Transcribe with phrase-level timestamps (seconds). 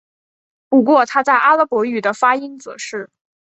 [0.67, 3.11] 不过它在阿拉伯语中的发音则是。